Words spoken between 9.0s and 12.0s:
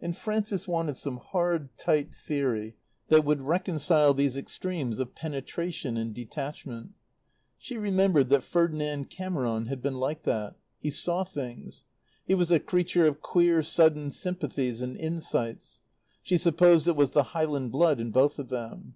Cameron had been like that. He saw things.